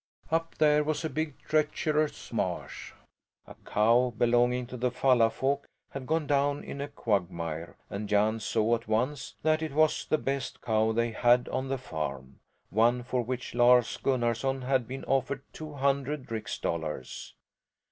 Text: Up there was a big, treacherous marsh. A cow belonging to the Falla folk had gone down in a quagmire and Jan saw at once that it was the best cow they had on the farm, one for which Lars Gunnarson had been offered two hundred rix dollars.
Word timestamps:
Up 0.31 0.55
there 0.55 0.83
was 0.83 1.05
a 1.05 1.11
big, 1.11 1.37
treacherous 1.43 2.33
marsh. 2.33 2.93
A 3.45 3.53
cow 3.67 4.09
belonging 4.17 4.65
to 4.65 4.75
the 4.75 4.89
Falla 4.89 5.29
folk 5.29 5.67
had 5.91 6.07
gone 6.07 6.25
down 6.25 6.63
in 6.63 6.81
a 6.81 6.87
quagmire 6.87 7.77
and 7.87 8.09
Jan 8.09 8.39
saw 8.39 8.73
at 8.73 8.87
once 8.87 9.35
that 9.43 9.61
it 9.61 9.73
was 9.73 10.07
the 10.07 10.17
best 10.17 10.59
cow 10.59 10.91
they 10.91 11.11
had 11.11 11.47
on 11.49 11.67
the 11.67 11.77
farm, 11.77 12.39
one 12.71 13.03
for 13.03 13.21
which 13.21 13.53
Lars 13.53 13.95
Gunnarson 13.97 14.63
had 14.63 14.87
been 14.87 15.03
offered 15.05 15.43
two 15.53 15.73
hundred 15.73 16.31
rix 16.31 16.57
dollars. 16.57 17.35